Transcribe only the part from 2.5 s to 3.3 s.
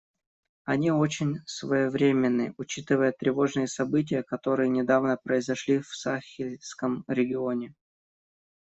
учитывая